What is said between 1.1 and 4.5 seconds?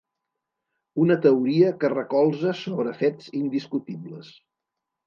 teoria que recolza sobre fets indiscutibles.